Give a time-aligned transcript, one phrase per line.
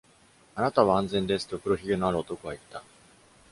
[0.55, 2.81] 「あなたは安全です」と黒ひげのある男は言った。